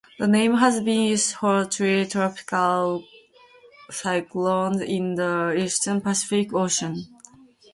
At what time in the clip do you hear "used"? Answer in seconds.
1.01-1.33